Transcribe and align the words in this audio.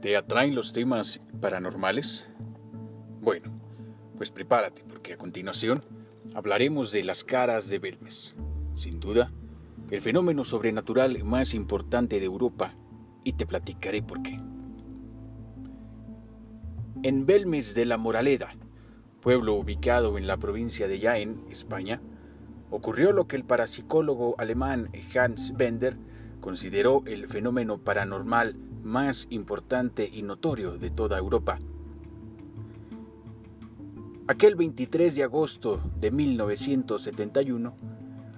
¿Te 0.00 0.14
atraen 0.14 0.54
los 0.54 0.74
temas 0.74 1.22
paranormales? 1.40 2.28
Bueno, 3.22 3.50
pues 4.18 4.30
prepárate 4.30 4.84
porque 4.86 5.14
a 5.14 5.16
continuación 5.16 5.82
hablaremos 6.34 6.92
de 6.92 7.02
las 7.02 7.24
caras 7.24 7.68
de 7.68 7.78
Belmes. 7.78 8.36
Sin 8.74 9.00
duda, 9.00 9.32
el 9.90 10.02
fenómeno 10.02 10.44
sobrenatural 10.44 11.24
más 11.24 11.54
importante 11.54 12.20
de 12.20 12.26
Europa 12.26 12.74
y 13.24 13.32
te 13.32 13.46
platicaré 13.46 14.02
por 14.02 14.22
qué. 14.22 14.38
En 17.02 17.24
Belmes 17.24 17.74
de 17.74 17.86
la 17.86 17.96
Moraleda, 17.96 18.54
pueblo 19.22 19.54
ubicado 19.54 20.18
en 20.18 20.26
la 20.26 20.36
provincia 20.36 20.88
de 20.88 21.00
Jaén, 21.00 21.42
España, 21.50 22.02
ocurrió 22.70 23.12
lo 23.12 23.26
que 23.26 23.36
el 23.36 23.44
parapsicólogo 23.44 24.34
alemán 24.38 24.90
Hans 25.14 25.56
Bender 25.56 25.96
consideró 26.40 27.02
el 27.06 27.28
fenómeno 27.28 27.78
paranormal 27.78 28.56
más 28.86 29.26
importante 29.30 30.08
y 30.10 30.22
notorio 30.22 30.78
de 30.78 30.90
toda 30.90 31.18
Europa. 31.18 31.58
Aquel 34.28 34.54
23 34.54 35.14
de 35.14 35.24
agosto 35.24 35.80
de 36.00 36.10
1971 36.10 37.76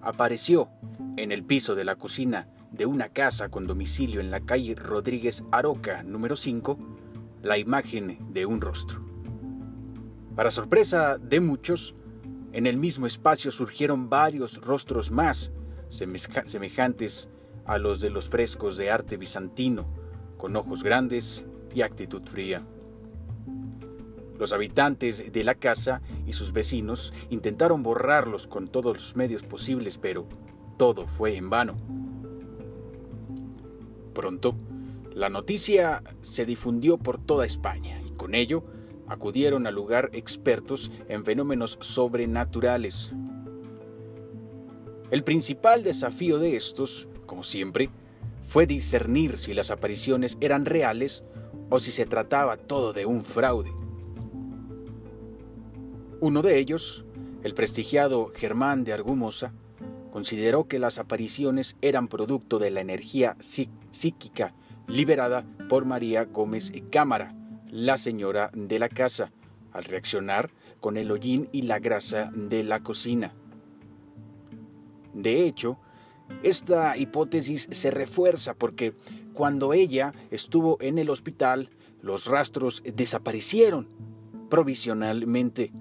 apareció 0.00 0.68
en 1.16 1.32
el 1.32 1.44
piso 1.44 1.74
de 1.74 1.84
la 1.84 1.96
cocina 1.96 2.48
de 2.70 2.86
una 2.86 3.08
casa 3.08 3.48
con 3.48 3.66
domicilio 3.66 4.20
en 4.20 4.30
la 4.30 4.40
calle 4.40 4.74
Rodríguez 4.74 5.44
Aroca 5.50 6.02
número 6.02 6.36
5 6.36 6.78
la 7.42 7.58
imagen 7.58 8.18
de 8.32 8.46
un 8.46 8.60
rostro. 8.60 9.04
Para 10.34 10.50
sorpresa 10.50 11.18
de 11.18 11.40
muchos, 11.40 11.94
en 12.52 12.66
el 12.66 12.76
mismo 12.76 13.06
espacio 13.06 13.50
surgieron 13.50 14.08
varios 14.08 14.60
rostros 14.60 15.10
más 15.10 15.50
semejantes 15.88 17.28
a 17.64 17.78
los 17.78 18.00
de 18.00 18.10
los 18.10 18.28
frescos 18.28 18.76
de 18.76 18.90
arte 18.90 19.16
bizantino, 19.16 19.86
con 20.36 20.56
ojos 20.56 20.82
grandes 20.82 21.44
y 21.74 21.82
actitud 21.82 22.22
fría. 22.24 22.62
Los 24.38 24.52
habitantes 24.52 25.32
de 25.32 25.44
la 25.44 25.54
casa 25.54 26.02
y 26.26 26.34
sus 26.34 26.52
vecinos 26.52 27.12
intentaron 27.30 27.82
borrarlos 27.82 28.46
con 28.46 28.68
todos 28.68 28.94
los 28.94 29.16
medios 29.16 29.42
posibles, 29.42 29.98
pero 29.98 30.26
todo 30.76 31.06
fue 31.06 31.36
en 31.36 31.48
vano. 31.48 31.76
Pronto, 34.12 34.56
la 35.14 35.30
noticia 35.30 36.02
se 36.20 36.44
difundió 36.44 36.98
por 36.98 37.18
toda 37.18 37.46
España 37.46 38.00
y 38.06 38.10
con 38.10 38.34
ello 38.34 38.64
acudieron 39.08 39.66
al 39.66 39.74
lugar 39.74 40.10
expertos 40.12 40.90
en 41.08 41.24
fenómenos 41.24 41.78
sobrenaturales. 41.80 43.12
El 45.10 45.22
principal 45.22 45.84
desafío 45.84 46.38
de 46.38 46.56
estos, 46.56 47.08
como 47.26 47.44
siempre, 47.44 47.90
fue 48.46 48.66
discernir 48.66 49.38
si 49.38 49.54
las 49.54 49.70
apariciones 49.70 50.38
eran 50.40 50.64
reales 50.64 51.24
o 51.68 51.80
si 51.80 51.90
se 51.90 52.06
trataba 52.06 52.56
todo 52.56 52.92
de 52.92 53.06
un 53.06 53.24
fraude. 53.24 53.72
Uno 56.20 56.42
de 56.42 56.58
ellos, 56.58 57.04
el 57.42 57.54
prestigiado 57.54 58.32
Germán 58.34 58.84
de 58.84 58.92
Argumosa, 58.92 59.52
consideró 60.10 60.66
que 60.66 60.78
las 60.78 60.98
apariciones 60.98 61.76
eran 61.82 62.08
producto 62.08 62.58
de 62.58 62.70
la 62.70 62.80
energía 62.80 63.36
psíquica 63.40 64.54
liberada 64.86 65.44
por 65.68 65.84
María 65.84 66.24
Gómez 66.24 66.72
Cámara, 66.90 67.34
la 67.70 67.98
señora 67.98 68.50
de 68.54 68.78
la 68.78 68.88
casa, 68.88 69.32
al 69.72 69.84
reaccionar 69.84 70.50
con 70.80 70.96
el 70.96 71.10
hollín 71.10 71.48
y 71.52 71.62
la 71.62 71.80
grasa 71.80 72.30
de 72.34 72.62
la 72.62 72.80
cocina. 72.80 73.34
De 75.12 75.44
hecho, 75.44 75.78
esta 76.42 76.96
hipótesis 76.96 77.68
se 77.70 77.90
refuerza 77.90 78.54
porque 78.54 78.94
cuando 79.32 79.72
ella 79.72 80.12
estuvo 80.30 80.78
en 80.80 80.98
el 80.98 81.10
hospital, 81.10 81.70
los 82.00 82.26
rastros 82.26 82.82
desaparecieron 82.84 83.88
provisionalmente. 84.48 85.72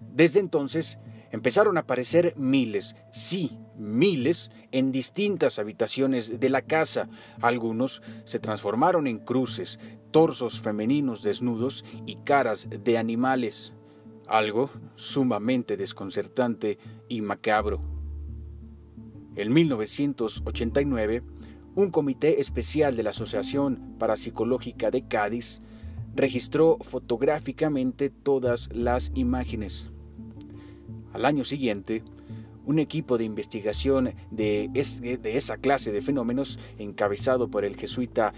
Desde 0.00 0.40
entonces 0.40 0.98
empezaron 1.30 1.76
a 1.76 1.80
aparecer 1.80 2.34
miles, 2.36 2.94
sí, 3.10 3.58
miles, 3.76 4.50
en 4.70 4.92
distintas 4.92 5.58
habitaciones 5.58 6.38
de 6.38 6.48
la 6.50 6.62
casa. 6.62 7.08
Algunos 7.40 8.02
se 8.24 8.38
transformaron 8.38 9.06
en 9.06 9.18
cruces, 9.18 9.78
torsos 10.10 10.60
femeninos 10.60 11.22
desnudos 11.22 11.84
y 12.06 12.16
caras 12.16 12.68
de 12.68 12.98
animales. 12.98 13.72
Algo 14.28 14.70
sumamente 14.94 15.76
desconcertante 15.76 16.78
y 17.08 17.22
macabro. 17.22 17.91
En 19.34 19.52
1989, 19.52 21.22
un 21.74 21.90
comité 21.90 22.40
especial 22.40 22.96
de 22.96 23.02
la 23.02 23.10
Asociación 23.10 23.94
Parapsicológica 23.98 24.90
de 24.90 25.08
Cádiz 25.08 25.62
registró 26.14 26.76
fotográficamente 26.82 28.10
todas 28.10 28.68
las 28.74 29.10
imágenes. 29.14 29.90
Al 31.14 31.24
año 31.24 31.44
siguiente, 31.44 32.02
un 32.66 32.78
equipo 32.78 33.16
de 33.16 33.24
investigación 33.24 34.14
de, 34.30 34.70
esa 34.74 35.56
clase 35.56 35.92
de 35.92 36.02
fenómenos, 36.02 36.58
encabezado 36.78 37.48
por 37.48 37.64
el 37.64 37.76
jesuita 37.76 38.34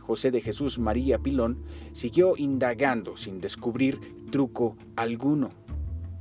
José 0.00 0.30
de 0.30 0.40
Jesús 0.40 0.78
María 0.78 1.18
Pilón, 1.18 1.62
siguió 1.92 2.34
indagando 2.38 3.18
sin 3.18 3.42
descubrir 3.42 4.00
truco 4.30 4.76
alguno. 4.96 5.50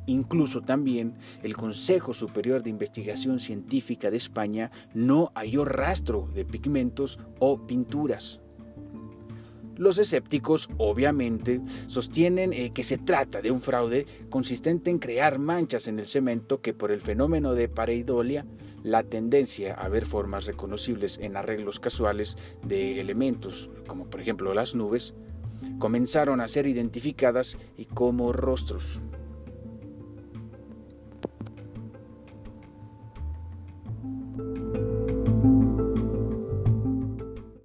Incluso 0.08 0.62
también 0.62 1.16
el 1.44 1.56
Consejo 1.56 2.14
Superior 2.14 2.64
de 2.64 2.70
Investigación 2.70 3.40
Científica 3.40 4.10
de 4.10 4.18
España 4.18 4.72
no 4.94 5.32
halló 5.36 5.66
rastro 5.66 6.30
de 6.34 6.46
pigmentos 6.46 7.20
o 7.40 7.68
pinturas. 7.68 8.40
Los 9.76 10.00
escépticos, 10.00 10.70
obviamente, 10.78 11.62
sostienen 11.86 12.52
eh, 12.52 12.72
que 12.74 12.84
se 12.84 12.98
trata 12.98 13.42
de 13.42 13.52
un 13.52 13.62
fraude 13.62 14.08
consistente 14.30 14.90
en 14.90 14.98
crear 14.98 15.38
manchas 15.38 15.88
en 15.88 16.00
el 16.00 16.08
cemento 16.08 16.62
que 16.62 16.74
por 16.74 16.92
el 16.92 17.00
fenómeno 17.00 17.54
de 17.54 17.70
pareidolia, 17.70 18.46
la 18.84 19.04
tendencia 19.04 19.74
a 19.74 19.88
ver 19.90 20.06
formas 20.06 20.46
reconocibles 20.46 21.20
en 21.22 21.36
arreglos 21.36 21.80
casuales 21.80 22.38
de 22.66 23.00
elementos, 23.00 23.70
como 23.86 24.10
por 24.10 24.22
ejemplo 24.22 24.54
las 24.54 24.74
nubes, 24.74 25.14
comenzaron 25.78 26.42
a 26.42 26.48
ser 26.48 26.66
identificadas 26.66 27.58
y 27.78 27.86
como 27.86 28.34
rostros. 28.34 29.00